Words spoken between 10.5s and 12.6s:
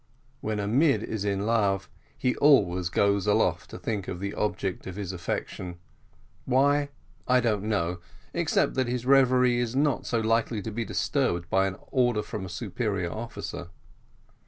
to be disturbed by an order from a